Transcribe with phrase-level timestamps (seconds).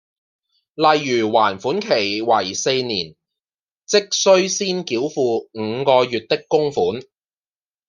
[0.73, 3.15] 例如還款期為四年，
[3.85, 7.03] 即需先繳付五個月的供款